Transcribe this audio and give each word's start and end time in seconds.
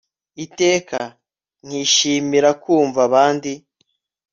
iteka 0.45 0.99
nkishimira 1.65 2.49
kumva 2.63 2.99
abandi 3.07 3.51